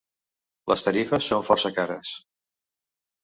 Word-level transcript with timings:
Les 0.71 0.83
tarifes 0.87 1.27
son 1.33 1.45
força 1.49 1.71
cares. 1.75 2.13